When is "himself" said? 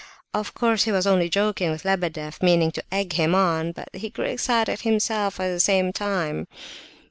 4.81-5.39